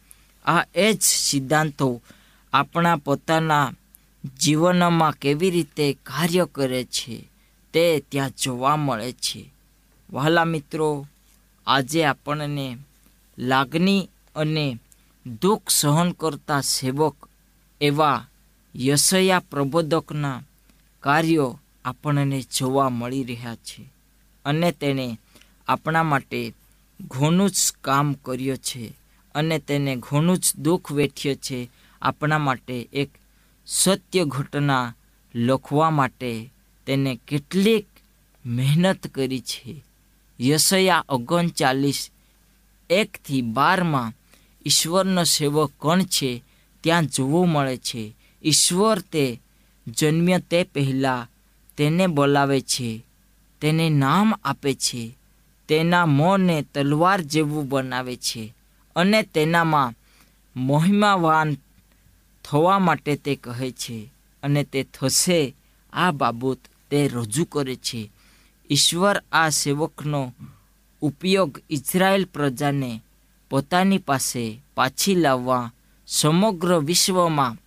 આ 0.46 0.66
એ 0.76 0.94
જ 0.94 1.02
સિદ્ધાંતો 1.02 2.02
આપણા 2.54 2.96
પોતાના 2.96 3.74
જીવનમાં 4.40 5.12
કેવી 5.12 5.50
રીતે 5.50 5.94
કાર્ય 5.94 6.48
કરે 6.52 6.84
છે 6.84 7.28
તે 7.74 8.04
ત્યાં 8.10 8.30
જોવા 8.30 8.76
મળે 8.76 9.12
છે. 9.12 9.54
વહાલા 10.14 10.46
મિત્રો, 10.46 11.08
આજે 11.68 12.06
આપણને 12.06 12.78
લાગણી 13.38 14.10
અને 14.36 14.80
દુઃખ 15.26 15.70
સહન 15.70 16.12
કરતા 16.12 16.62
સેવક 16.62 17.30
એવા 17.82 18.28
યશયા 18.76 19.40
પ્રબોધકના 19.40 20.44
કાર્યો 21.00 21.60
આપણને 21.86 22.44
જોવા 22.58 22.90
મળી 22.90 23.24
રહ્યા 23.24 23.56
છે 23.56 23.86
અને 24.46 24.72
તેણે 24.72 25.20
આપણા 25.68 26.04
માટે 26.04 26.54
ઘણું 27.02 27.50
જ 27.50 27.74
કામ 27.82 28.14
કર્યો 28.14 28.56
છે 28.56 28.94
અને 29.36 29.60
તેને 29.60 29.96
ઘણું 29.96 30.38
જ 30.38 30.56
દુઃખ 30.58 30.92
વેઠ્યો 30.92 31.36
છે 31.36 31.70
આપણા 32.02 32.38
માટે 32.38 32.90
એક 32.94 33.10
સત્ય 33.68 34.26
ઘટના 34.26 34.94
લખવા 35.36 35.90
માટે 35.90 36.52
તેને 36.86 37.20
કેટલીક 37.28 37.86
મહેનત 38.46 39.08
કરી 39.08 39.40
છે. 39.40 39.84
યશયા 40.42 41.06
ઓગણચાલીસ 41.10 42.12
એકથી 42.90 43.42
બારમાં 43.42 44.14
ઈશ્વરનો 44.66 45.24
સેવક 45.24 45.72
કોણ 45.78 46.04
છે, 46.04 46.44
ત્યાં 46.84 47.06
જોવું 47.06 47.50
મળે 47.50 47.78
છે. 47.78 48.16
ઈશ્વર 48.44 49.00
તે 49.00 49.42
જન્મ્ય 49.88 50.40
તે 50.40 50.64
પહેલાં 50.64 51.28
તેને 51.78 52.08
બોલાવે 52.08 52.62
છે, 52.62 53.06
તેને 53.62 53.90
નામ 53.90 54.34
આપે 54.44 54.74
છે, 54.74 55.18
તેના 55.68 56.06
મોંને 56.06 56.62
તલવાર 56.62 57.22
જેવું 57.22 57.70
બનાવે 57.70 58.16
છે 58.16 58.54
અને 58.96 59.22
તેનામાં 59.24 59.94
મહિમાવાન 60.56 61.58
થવા 62.44 62.80
માટે 62.80 63.16
તે 63.16 63.36
કહે 63.36 63.72
છે 63.72 64.12
અને 64.44 64.64
તે 64.64 64.84
થશે, 64.84 65.56
આ 65.94 66.12
બાબત 66.12 66.60
તે 66.90 67.08
રજૂ 67.08 67.46
કરે 67.46 67.76
છે. 67.76 68.12
ઈશ્વર 68.70 69.24
આ 69.32 69.50
સેવકનો 69.50 70.34
ઉપયોગ 71.02 71.62
ઇઝરાયેલ 71.70 72.26
પ્રજાને 72.26 73.02
પોતાની 73.52 73.98
પાસે 73.98 74.62
પાછી 74.76 75.16
લાવવા, 75.16 75.72
સમગ્ર 76.08 76.80
વિશ્વમાં 76.80 77.58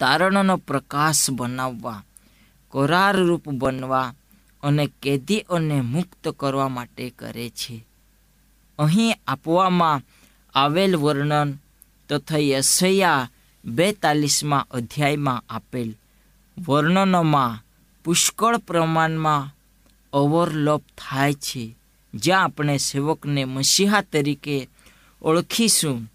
તારણનો 0.00 0.56
પ્રકાશ 0.56 1.30
બનાવવા 1.30 2.04
કરારરૂપ 2.70 3.48
બનવા 3.48 4.14
અને 4.62 4.90
કેદીઓને 5.02 5.80
મુક્ત 5.80 6.28
કરવા 6.28 6.68
માટે 6.68 7.10
કરે 7.10 7.50
છે. 7.50 7.84
અહીં 8.78 9.16
આપવામાં 9.26 10.02
આવેલ 10.54 10.96
વર્ણન 10.96 11.58
તથા 12.08 12.38
યશયા 12.38 13.30
બેતાલીસમાં 13.64 14.66
અધ્યાયમાં 14.70 15.44
આપેલ 15.50 15.94
વર્ણનોમાં 16.68 17.64
પુષ્કળ 18.04 18.56
પ્રમાણમાં 18.56 19.56
ઓવરલોપ 20.12 20.82
થાય 20.98 21.34
છે. 21.34 21.76
જ્યાં 22.14 22.44
આપણે 22.44 22.76
સેવકને 22.76 23.44
મસીહા 23.44 24.00
તરીકે 24.00 24.68
ઓળખીશું. 25.22 26.12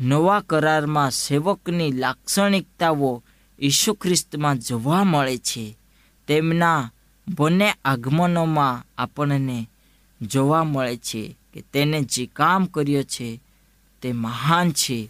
નવા 0.00 0.40
કરારમાં 0.40 1.10
સેવકની 1.10 1.92
લાક્ષણિકતાઓ 1.92 3.22
ઈસુ 3.60 3.94
ખ્રિસ્તમાં 3.94 4.58
જોવા 4.58 5.04
મળે 5.04 5.38
છે. 5.38 5.76
તેમના 6.26 6.92
બંને 7.28 7.74
આગમનોમાં 7.84 8.86
આપણને 8.98 9.68
જોવા 10.22 10.64
મળે 10.64 10.96
છે 10.96 11.36
કે 11.54 11.60
તેને 11.60 12.02
જે 12.02 12.26
કામ 12.26 12.66
કર્યો 12.66 13.02
છે 13.02 13.40
તે 14.02 14.12
મહાન 14.12 14.72
છે. 14.72 15.08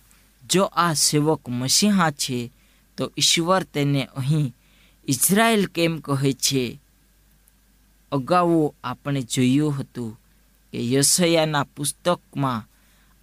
જો 0.51 0.65
આ 0.65 0.93
સેવક 0.93 1.49
મસીહા 1.49 2.11
છે, 2.11 2.51
તો 2.97 3.13
ઈશ્વર 3.19 3.63
તેને 3.63 4.09
અહીં 4.17 4.55
ઇઝરાયલ 5.09 5.67
કેમ 5.67 6.01
કહે 6.01 6.33
છે? 6.33 6.81
અગાઉ 8.13 8.73
આપણે 8.85 9.23
જોયું 9.23 9.81
હતું 9.81 10.21
કે 10.73 10.93
યશયાના 10.93 11.63
પુસ્તકમાં 11.63 12.72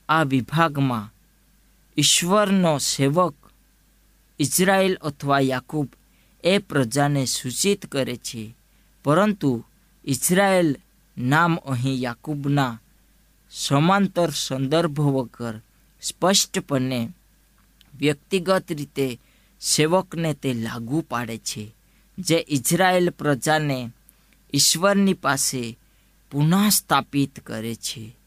આ 0.09 0.23
વિભાગમાં 0.23 1.13
ઈશ્વરનો 1.97 2.77
સેવક 2.77 3.35
ઇઝરાયલ 4.39 4.95
અથવા 5.01 5.39
યાકૂબ 5.39 5.87
એ 6.43 6.57
પ્રજાને 6.57 7.25
સૂચિત 7.25 7.85
કરે 7.85 8.15
છે. 8.15 8.55
પરંતુ 9.03 9.65
ઇઝરાયલ 10.05 10.77
નામ 11.17 11.55
અહીં 11.55 11.99
યાકૂબના 11.99 12.81
સમાંતર 13.51 14.29
સંદર્ભ 14.29 14.99
વગર 14.99 15.61
સ્પષ્ટપણે 16.01 17.09
વ્યક્તિગત 17.99 18.71
રીતે 18.71 19.19
સેવકને 19.61 20.33
તે 20.33 20.53
લાગુ 20.53 21.01
પાડે 21.01 21.37
છે, 21.37 21.71
જે 22.17 22.45
ઇઝરાયલ 22.49 23.09
પ્રજાને 23.09 23.91
ઈશ્વરની 24.53 25.13
પાસે 25.13 25.77
પુનઃસ્થાપિત 26.31 27.39
કરે 27.39 27.75
છે. 27.75 28.18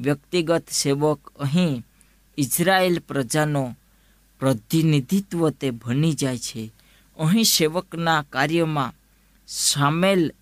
વ્યક્તિગત 0.00 0.64
સેવક 0.70 1.32
અહીં 1.40 1.82
ઇઝરાયેલ 2.38 2.98
પ્રજાનો 2.98 3.76
પ્રતિનિધિત્વ 4.40 5.50
તે 5.50 5.70
બની 5.70 6.12
જાય 6.12 6.38
છે. 6.38 6.72
અહીં 7.18 7.44
સેવકના 7.44 8.22
કાર્યમાં 8.22 8.92
સામેલ 9.48 10.32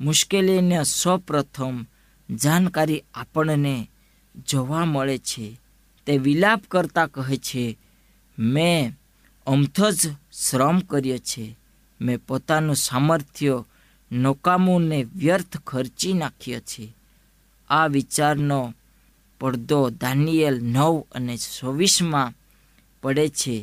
મુશ્કેલીને 0.00 0.84
સૌપ્રથમ 0.84 1.86
જાણકારી 2.30 3.02
આપણને 3.14 3.90
જોવા 4.48 4.84
મળે 4.84 5.18
છે. 5.18 5.60
તે 6.06 6.18
વિલાપ 6.18 6.62
કરતા 6.70 7.06
કહે 7.06 7.36
છે, 7.36 7.78
મેં 8.38 8.92
અમથો 9.46 9.90
જ 9.90 10.12
શ્રમ 10.32 10.78
કર્યો 10.78 11.18
છે. 11.18 11.56
મેં 12.00 12.18
પોતાનું 12.18 12.76
સામર્થ્ય 12.76 13.64
નકામુને 14.12 15.06
વ્યર્થ 15.16 15.56
ખર્ચી 15.56 16.12
નાખ્યો 16.12 16.60
છે. 16.60 16.96
આ 17.70 17.86
વિચારનો 17.86 18.74
પડદો 19.44 19.80
દાનિયેલ 20.00 20.58
નવ 20.74 20.94
અને 21.16 21.34
ચોવીસમાં 21.36 22.36
પડે 23.02 23.26
છે. 23.38 23.56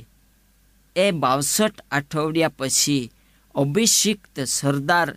એ 0.96 1.06
બાવસઠ 1.12 1.80
અઠવાડિયા 1.92 2.58
પછી 2.58 3.12
અભિષિક્ત 3.56 4.36
સરદાર 4.58 5.10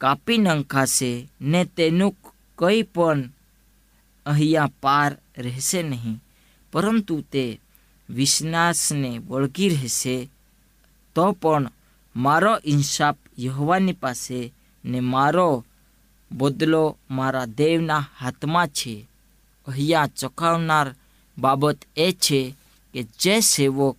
કાપી 0.00 0.38
નંખાશે 0.38 1.10
ને 1.40 1.60
તેનું 1.76 2.16
કંઈ 2.58 2.82
પણ 2.94 3.20
અહીંયા 4.26 4.76
પાર 4.82 5.12
રહેશે 5.44 5.80
નહીં, 5.82 6.18
પરંતુ 6.72 7.16
તે 7.32 7.44
વિશ્વાસને 8.08 9.10
વળગી 9.28 9.74
રહેશે, 9.74 10.16
તો 11.16 11.24
પણ 11.40 11.64
મારો 12.14 12.54
ઇન્સાફ 12.72 13.20
યહવાની 13.38 14.00
પાસે 14.02 14.40
ને 14.84 14.98
મારો 15.12 15.64
બદલો 16.30 16.84
મારા 17.10 17.52
દેવના 17.58 18.08
હાથમાં 18.20 18.68
છે. 18.68 18.94
અહીંયા 19.66 20.06
ચખાવનાર 20.06 20.94
બાબત 21.38 21.86
એ 21.96 22.12
છે 22.12 22.54
કે 22.92 23.06
જે 23.20 23.40
સેવક 23.42 23.96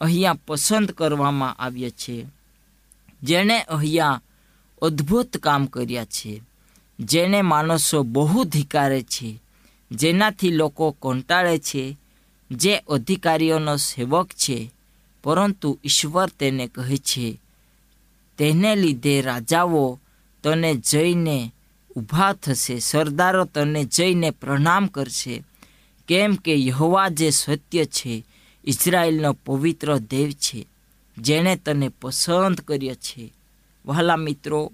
અહીંયા 0.00 0.34
પસંદ 0.46 0.92
કરવામાં 0.92 1.54
આવ્યા 1.58 1.90
છે, 1.90 2.26
જેણે 3.22 3.62
અહીંયા 3.62 4.20
અદ્ભુત 4.82 5.38
કામ 5.38 5.66
કર્યા 5.66 6.04
છે 6.04 6.42
જેને 6.98 7.42
માણસો 7.42 8.04
બહુ 8.04 8.44
ધિકારે 8.44 9.02
છે, 9.02 9.40
જેનાથી 9.90 10.50
લોકો 10.50 10.92
કંટાળે 10.92 11.58
છે, 11.58 11.96
જે 12.50 12.78
અધિકારીઓનો 12.78 13.76
સેવક 13.76 14.28
છે, 14.32 14.70
પરંતુ 15.22 15.78
ઈશ્વર 15.84 16.28
તેને 16.30 16.68
કહે 16.68 16.98
છે, 16.98 17.38
તેને 18.36 18.76
લીધે 18.76 19.22
રાજાઓ 19.22 19.98
તને 20.42 20.74
જઈને 20.74 21.52
ઊભા 21.96 22.32
થશે, 22.32 22.78
સરદારો 22.78 23.44
તને 23.44 23.84
જઈને 23.84 24.30
પ્રણામ 24.30 24.86
કરશે. 24.86 25.44
કેમ 26.08 26.34
કે 26.34 26.54
યહોવા 26.54 27.08
જે 27.08 27.30
સત્ય 27.30 27.84
છે 27.84 28.24
ઇઝરાયલનો 28.64 29.32
પવિત્ર 29.32 29.98
દેવ 29.98 30.30
છે, 30.30 30.66
જેણે 31.18 31.56
તને 31.56 31.88
પસંદ 31.88 32.60
કર્યો 32.60 32.94
છે. 32.94 33.32
વહાલા 33.86 34.16
મિત્રો, 34.16 34.72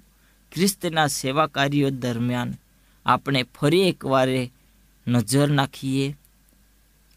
ખ્રિસ્તના 0.53 1.07
સેવા 1.07 1.47
કાર્યો 1.47 1.91
દરમિયાન 1.91 2.55
આપણે 3.07 3.43
ફરી 3.43 3.89
એકવારે 3.89 4.53
નજર 5.09 5.49
નાખીએ, 5.49 6.17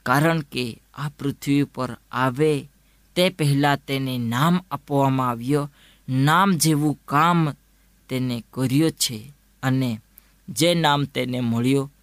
કારણ 0.06 0.40
કે 0.42 0.82
આ 0.94 1.10
પૃથ્વી 1.10 1.64
પર 1.64 1.98
આવે 2.12 2.70
તે 3.16 3.30
પહેલાં 3.30 3.78
તેને 3.78 4.18
નામ 4.18 4.60
આપવામાં 4.72 5.30
આવ્યો, 5.30 5.72
નામ 6.10 6.54
જેવું 6.54 7.00
કામ 7.06 7.52
તેને 8.10 8.44
કર્યો 8.54 8.90
છે. 8.90 9.32
અને 9.64 10.00
જે 10.50 10.74
નામ 10.74 11.04
તેને 11.06 11.40
મળ્યું, 11.40 11.94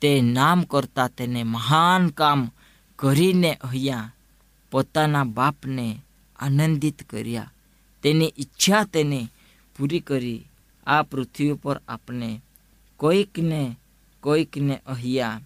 તે 0.00 0.20
નામ 0.20 0.62
કરતાં 0.62 1.08
તેને 1.08 1.42
મહાન 1.42 2.08
કામ 2.08 2.50
કરીને 2.96 3.54
અહીંયા 3.54 4.12
પોતાના 4.70 5.24
બાપને 5.24 6.02
આનંદિત 6.38 7.02
કર્યા. 7.02 7.52
તેની 8.02 8.32
ઈચ્છા 8.38 8.84
તેને 8.84 9.28
પૂરી 9.78 10.00
કરી. 10.00 10.44
આ 10.86 11.02
પૃથ્વી 11.02 11.52
પર 11.52 11.80
આપણે 11.88 12.40
કોઈકને 12.96 13.76
કોઈકને 14.20 14.74
અહીંયા 14.86 15.40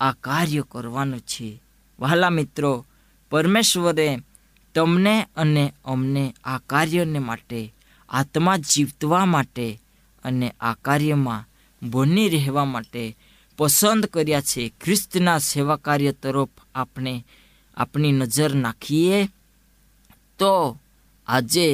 આ 0.00 0.12
કાર્ય 0.12 0.62
કરવાનું 0.68 1.20
છે. 1.20 1.60
વહાલા 1.98 2.30
મિત્રો, 2.30 2.86
પરમેશ્વરે 3.30 4.18
તમને 4.74 5.26
અને 5.36 5.72
અમને 5.84 6.34
આ 6.44 6.58
કાર્યને 6.58 7.18
માટે, 7.18 7.72
આત્મા 8.08 8.56
જીવતવા 8.56 9.24
માટે 9.24 9.80
અને 10.26 10.48
આ 10.60 10.76
કાર્યમાં 10.84 11.46
બની 11.82 12.28
રહેવા 12.28 12.72
માટે 12.74 13.04
પસંદ 13.58 14.02
કર્યા 14.06 14.48
છે. 14.50 14.62
ખ્રિસ્તના 14.80 15.44
સેવા 15.48 15.82
કાર્ય 15.86 16.12
તરફ 16.12 16.54
આપણે 16.74 17.14
આપણી 17.76 18.18
નજર 18.20 18.52
નાખીએ 18.54 19.18
તો 20.38 20.54
આજે 21.26 21.68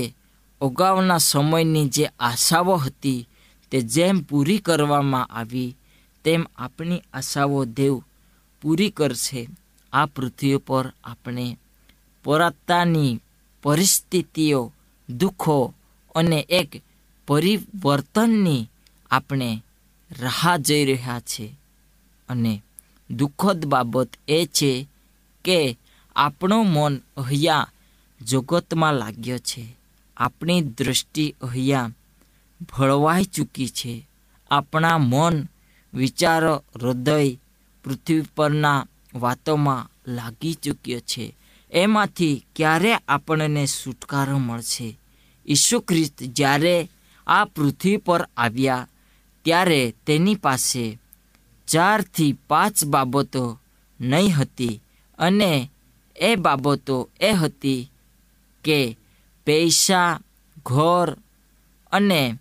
અગાઉના 0.61 1.27
સમયની 1.31 1.93
જે 1.95 2.05
આશાઓ 2.21 2.77
હતી 2.77 3.27
તે 3.73 3.79
જેમ 3.95 4.17
પૂરી 4.23 4.65
કરવામાં 4.67 5.31
આવી, 5.39 5.77
તેમ 6.25 6.43
આપણી 6.57 7.03
આશાઓ 7.13 7.65
દેવ 7.79 7.95
પૂરી 8.63 8.91
કરશે. 8.91 9.43
આ 9.93 10.07
પૃથ્વી 10.07 10.65
પર 10.67 10.87
આપણે 11.05 11.47
પરાતાની 12.25 13.21
પરિસ્થિતિઓ, 13.63 14.61
દુઃખો 15.09 15.75
અને 16.15 16.39
એક 16.49 16.71
પરિવર્તનની 17.33 18.69
આપણે 19.11 19.63
રાહ 20.21 20.57
જઈ 20.57 20.85
રહ્યા 20.85 21.21
છે. 21.21 21.57
અને 22.29 22.63
દુઃખદ 23.11 23.65
બાબત 23.65 24.09
એ 24.29 24.47
છે 24.47 24.87
કે 25.45 25.79
આપણો 26.17 26.63
મન 26.63 26.97
અહીંયા 27.17 27.69
જગતમાં 28.21 28.95
લાગ્યો 28.95 29.39
છે. 29.39 29.77
આપણી 30.17 30.61
દૃષ્ટિ 30.61 31.35
અહીંયા 31.43 31.91
ભળવાઈ 32.79 33.25
ચૂકી 33.25 33.69
છે. 33.69 34.07
આપણા 34.51 34.99
મન, 34.99 35.49
વિચારો, 35.95 36.57
હૃદય 36.57 37.35
પૃથ્વી 37.85 38.25
પરના 38.37 38.87
વાતોમાં 39.15 39.91
લાગી 40.07 40.55
ચૂક્યો 40.55 41.01
છે. 41.01 41.35
એમાંથી 41.71 42.45
ક્યારે 42.57 42.95
આપણને 42.95 43.67
છુટકારો 43.67 44.39
મળશે? 44.39 44.99
ઈસુ 45.47 45.81
ખ્રિસ્ત 45.81 46.23
જ્યારે 46.23 46.89
આ 47.27 47.45
પૃથ્વી 47.45 47.97
પર 47.97 48.29
આવ્યા 48.37 48.87
ત્યારે 49.45 49.95
તેની 50.07 50.35
પાસે 50.35 50.99
ચારથી 51.67 52.33
પાંચ 52.49 52.85
બાબતો 52.85 53.59
નહીં 54.01 54.37
હતી 54.37 54.81
અને 55.19 55.71
એ 56.17 56.37
બાબતો 56.37 57.09
એ 57.21 57.33
હતી 57.33 57.91
કે 58.65 58.97
પૈસા, 59.45 60.21
ઘર 60.67 61.17
અને 61.93 62.39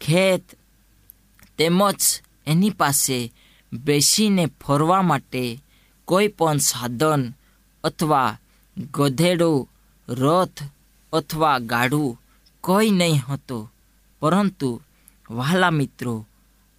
ખેત 0.00 0.42
તેમજ 1.58 2.02
એની 2.46 2.70
પાસે 2.70 3.32
બેસીને 3.72 4.46
ફરવા 4.46 5.02
માટે 5.02 5.60
કોઈ 6.04 6.28
પણ 6.28 6.58
સાધન 6.58 7.32
અથવા 7.84 8.38
ગધેડું, 8.90 9.68
રથ 10.08 10.62
અથવા 11.12 11.58
ગાડું 11.58 12.18
કોઈ 12.60 12.90
નહીં 12.90 13.22
હતો. 13.28 13.70
પરંતુ 14.24 14.80
વહાલા 15.30 15.70
મિત્રો, 15.70 16.26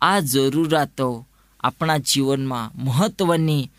આ 0.02 0.20
જરૂરિયાતો 0.20 1.28
આપણા 1.60 1.98
જીવનમાં 1.98 2.84
મહત્ત્વની 2.84 3.70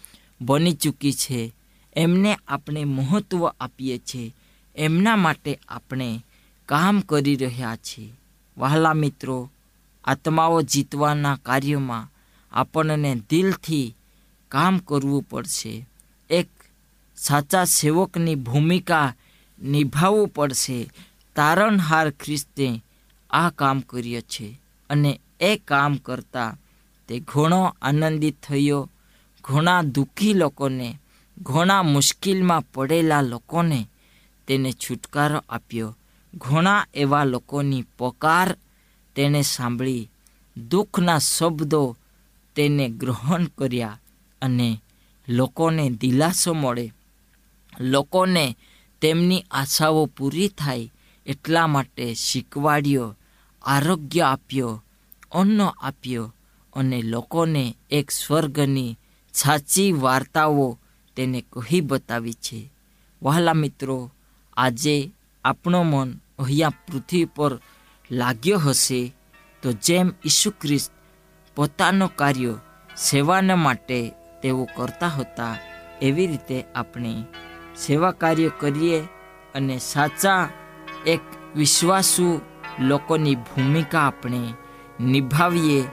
બની 0.41 0.73
ચૂકી 0.73 1.13
છે. 1.13 1.53
એમને 1.97 2.39
આપણે 2.49 2.85
મહત્ત્વ 2.85 3.47
આપીએ 3.47 3.99
છીએ 3.99 4.35
એમના 4.77 5.17
માટે 5.17 5.59
આપણે 5.69 6.25
કામ 6.67 7.01
કરી 7.01 7.37
રહ્યા 7.37 7.77
છીએ. 7.77 8.13
વહાલા 8.59 8.93
મિત્રો, 8.93 9.51
આત્માઓ 10.05 10.63
જીતવાના 10.63 11.37
કાર્યમાં 11.37 12.11
આપણને 12.53 13.23
દિલથી 13.31 13.95
કામ 14.49 14.79
કરવું 14.79 15.23
પડશે. 15.23 15.87
એક 16.31 16.49
સાચા 17.17 17.65
સેવકની 17.65 18.35
ભૂમિકા 18.35 19.15
નિભાવવું 19.63 20.29
પડશે. 20.29 20.91
તારણહાર 21.37 22.11
ખ્રિસ્તે 22.11 22.83
આ 23.37 23.51
કામ 23.51 23.81
કર્યું 23.81 24.23
છે 24.23 24.61
અને 24.91 25.21
એ 25.41 25.57
કામ 25.57 25.97
કરતા 25.97 26.57
તે 27.09 27.21
ઘણો 27.21 27.77
આનંદિત 27.83 28.43
થયો. 28.43 28.91
ઘણા 29.45 29.83
દુઃખી 29.83 30.35
લોકોને, 30.35 30.99
ઘણા 31.39 31.83
મુશ્કેલમાં 31.83 32.63
પડેલા 32.73 33.21
લોકોને 33.21 33.89
તેને 34.47 34.73
છુટકારો 34.73 35.45
આપ્યો. 35.49 35.97
ઘણા 36.35 36.87
એવા 36.95 37.25
લોકોની 37.25 37.85
પોકાર 37.99 38.57
તેણે 39.17 39.43
સાંભળી. 39.43 40.11
દુઃખના 40.69 41.19
શબ્દો 41.19 41.97
તેને 42.55 42.89
ગ્રહણ 42.89 43.45
કર્યા 43.59 44.01
અને 44.43 44.83
લોકોને 45.29 45.91
દિલાસો 45.91 46.55
મળે. 46.55 46.93
લોકોને 47.81 48.57
તેમની 49.01 49.45
આશાઓ 49.51 50.07
પૂરી 50.07 50.49
થાય 50.49 50.93
એટલા 51.27 51.67
માટે 51.67 52.15
શીખવાડ્યો. 52.15 53.15
આરોગ્ય 53.67 54.25
આપ્યો, 54.25 54.83
અન્ન 55.33 55.61
આપ્યો 55.61 56.33
અને 56.73 56.99
લોકોને 57.03 57.65
એક 57.91 58.11
સ્વર્ગની 58.11 58.97
સાચી 59.35 59.93
વાર્તાઓ 59.93 60.79
તેને 61.17 61.41
કહી 61.53 61.81
બતાવી 61.81 62.43
છે. 62.45 62.71
વહાલા 63.23 63.55
મિત્રો, 63.55 64.11
આજે 64.57 65.11
આપણો 65.45 65.81
મન 65.85 66.11
અહીંયા 66.39 66.79
પૃથ્વી 66.87 67.25
પર 67.25 67.53
લાગ્યો 68.11 68.59
હશે 68.59 69.01
તો 69.63 69.69
જેમ 69.85 70.09
ઈસુ 70.25 70.51
ખ્રિસ્ત 70.51 70.93
પોતાનો 71.57 72.07
કાર્ય 72.09 72.53
સેવાના 72.97 73.57
માટે 73.57 73.99
તેઓ 74.43 74.65
કરતા 74.77 75.09
હતા, 75.09 75.55
એવી 76.03 76.27
રીતે 76.27 76.59
આપણે 76.75 77.13
સેવા 77.77 78.19
કાર્ય 78.21 78.51
કરીએ 78.61 78.99
અને 79.55 79.77
સાચા 79.79 80.43
એક 81.07 81.23
વિશ્વાસુ 81.57 82.27
લોકોની 82.81 83.35
ભૂમિકા 83.35 84.01
આપણે 84.01 84.55
નિભાવીએ 85.01 85.85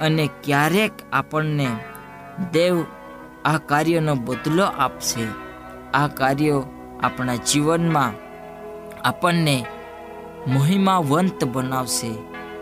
અને 0.00 0.30
ક્યારેક 0.44 0.92
આપણને 1.12 1.68
દેવ 2.52 2.84
આ 3.44 3.58
કાર્યનો 3.58 4.14
બદલો 4.14 4.64
આપશે. 4.64 5.26
આ 5.94 6.06
કાર્યો 6.06 6.64
આપણા 7.02 7.34
જીવનમાં 7.34 8.12
આપણને 9.08 9.66
મહિમાવંત 10.46 11.44
બનાવશે. 11.44 12.14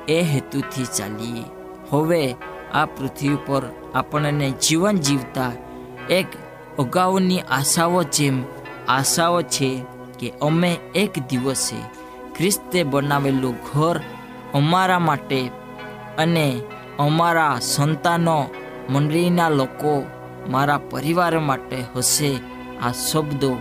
એ 0.08 0.22
હેતુથી 0.22 0.85
ચાલીએ. 0.85 1.44
હવે 1.90 2.37
આ 2.74 2.85
પૃથ્વી 2.85 3.38
પર 3.46 3.62
આપણને 3.94 4.50
જીવન 4.50 4.96
જીવતા 4.96 5.52
એક 6.11 6.26
અગાઉની 6.78 7.40
આશાઓ 7.40 8.02
જેમ 8.02 8.44
આશાઓ 8.88 9.42
છે 9.42 9.85
કે 10.18 10.30
અમે 10.30 10.78
એક 10.94 11.18
દિવસે 11.28 11.76
ખ્રિસ્તે 12.37 12.83
બનાવેલું 12.83 13.55
ઘર 13.55 14.01
અમારા 14.55 14.99
માટે 14.99 15.51
અને 16.18 16.61
અમારા 16.99 17.59
સંતાનો, 17.61 18.47
મંડળીના 18.90 19.49
લોકો 19.49 20.07
મારા 20.49 20.79
પરિવાર 20.79 21.38
માટે 21.38 21.85
હશે. 21.97 22.37
આ 22.83 22.92
શબ્દો 22.92 23.55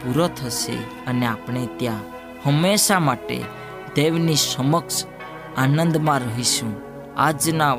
પૂરો 0.00 0.28
થશે 0.28 0.76
અને 1.06 1.26
આપણે 1.26 1.68
ત્યાં 1.76 2.00
હંમેશા 2.46 2.98
માટે 2.98 3.44
દેવની 3.94 4.34
સમક્ષ 4.34 5.04
આનંદમાં 5.56 6.18
રહીશું. 6.18 6.76
આજના 7.16 7.76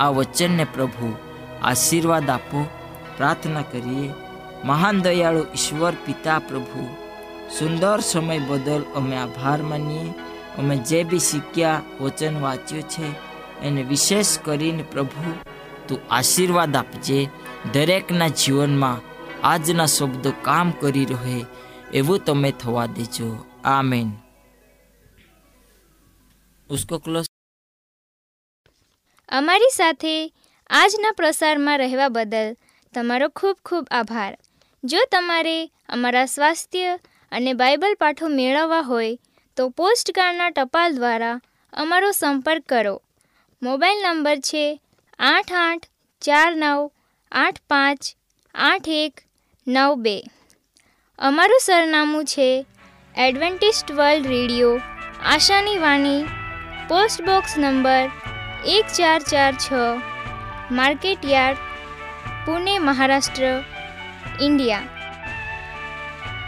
આ 0.00 0.08
વચનને 0.08 0.64
પ્રભુ 0.64 1.16
આશીર્વાદ 1.62 2.30
આપો. 2.30 2.66
પ્રાર્થના 3.16 3.62
કરીએ. 3.62 4.12
મહાન 4.64 5.00
દયાળુ 5.00 5.38
ઈશ્વર, 5.38 5.92
પિતા, 6.06 6.38
પ્રભુ 6.38 7.01
સુંદર 7.58 8.00
સમય 8.00 8.38
બદલ 8.38 8.82
અમે 8.94 9.16
આભાર 9.16 9.62
માનીએ. 9.62 10.10
અમે 10.58 10.76
જે 10.76 11.04
બી 11.04 11.18
શીખ્યા, 11.18 11.82
વચન 12.00 12.40
વાંચ્યું 12.40 12.82
છે, 12.82 13.06
એને 13.60 13.82
વિશેષ 13.82 14.38
કરીને 14.38 14.82
પ્રભુ, 14.82 15.32
તું 15.88 16.00
આશીર્વાદ 16.10 16.76
આપજે. 16.76 17.28
દરેકના 17.72 18.28
જીવનમાં 18.28 19.00
આજના 19.46 19.86
શબ્દો 19.86 20.32
કામ 20.42 20.70
કરી 20.70 21.04
રહે, 21.04 21.44
એવું 21.94 22.24
તમે 22.24 22.50
થવા 22.52 22.86
દેજો. 22.86 23.44
આમેન. 23.64 24.12
ઉસકો 26.70 26.98
ક્લોઝ 26.98 27.24
અમારી 29.28 29.70
સાથે 29.74 30.32
આજના 30.70 31.12
પ્રસારમાં 31.12 31.78
રહેવા 31.78 32.08
બદલ 32.08 32.56
તમારો 32.94 33.28
ખૂબ 33.28 33.56
ખૂબ 33.64 33.86
આભાર. 33.90 34.38
જો 34.84 34.98
તમારે 35.12 35.66
અમારા 35.66 36.26
સ્વાસ્થ્ય 36.26 36.98
અને 37.32 37.52
બાઇબલ 37.60 37.94
પાઠો 38.02 38.30
મેળવવા 38.38 38.82
હોય 38.82 39.12
તો 39.56 39.68
પોસ્ટકાર્ડના 39.78 40.50
ટપાલ 40.50 40.90
દ્વારા 40.98 41.36
અમારો 41.72 42.10
સંપર્ક 42.12 42.64
કરો. 42.68 42.94
મોબાઈલ 43.62 44.00
નંબર 44.04 44.38
છે 44.48 44.64
આઠ 45.18 45.52
આઠ 45.62 45.88
ચાર 46.22 46.50
નવ 46.54 46.80
આઠ 47.32 47.60
પાંચ 47.70 48.12
આઠ 48.54 48.88
એક 48.94 49.14
નવ 49.66 49.92
બે. 50.04 50.16
અમારું 51.18 51.66
સરનામું 51.66 52.24
છે 52.24 52.48
એડવેન્ટિસ્ટ 53.14 53.88
વર્લ્ડ 53.90 54.26
રેડિયો, 54.26 54.72
આશાની 55.32 55.78
વાણી 55.78 56.22
પોસ્ટ 56.88 57.20
બોક્સ 57.26 57.52
નંબર 57.58 58.04
એક 58.76 58.86
ચાર 58.98 59.20
ચાર 59.30 59.52
છ 59.56 59.68
market 60.72 61.22
yard 61.24 61.60
Pune, 62.44 62.74
Maharashtra, 62.88 63.44
India. 64.40 65.01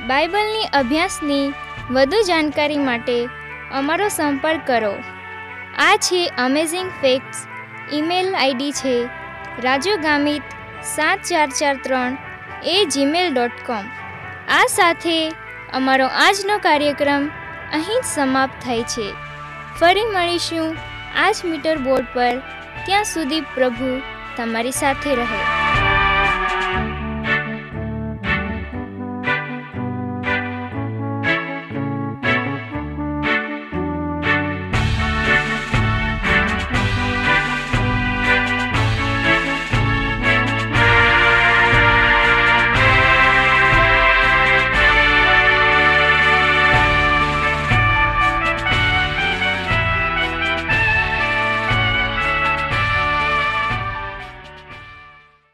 બાઇબલની 0.07 0.69
અભ્યાસની 0.73 1.53
વધુ 1.91 2.23
જાણકારી 2.23 2.79
માટે 2.79 3.29
અમારો 3.73 4.09
સંપર્ક 4.09 4.67
કરો. 4.67 4.95
આ 5.79 5.97
છે 5.97 6.27
અમેઝિંગ 6.27 6.91
ફેક્ટ્સ 7.01 7.47
ઈમેલ 7.93 8.35
આઈડી 8.35 8.73
છે 8.73 8.95
રાજુ 9.63 9.97
ગામિત 10.03 10.43
સાત 10.83 11.19
ચાર 11.23 11.49
ચાર 11.49 11.77
ત્રણ 11.77 12.17
એ 12.65 12.85
જીમેલ 12.85 13.35
ડોટ 13.35 13.51
કોમ 13.67 13.85
આ 14.49 14.67
સાથે 14.67 15.33
અમારો 15.73 16.07
આજનો 16.07 16.59
કાર્યક્રમ 16.59 17.31
અહીં 17.73 18.01
જ 18.01 18.05
સમાપ્ત 18.05 18.65
થાય 18.65 18.83
છે. 18.83 19.09
ફરી 19.81 20.05
મળીશું 20.05 20.77
આ 21.17 21.31
જ 21.31 21.37
મીટર 21.45 21.77
બોર્ડ 21.79 22.07
પર. 22.15 22.39
ત્યાં 22.87 23.05
સુધી 23.05 23.41
પ્રભુ 23.41 24.01
તમારી 24.37 24.71
સાથે 24.71 25.15
રહે. 25.15 25.64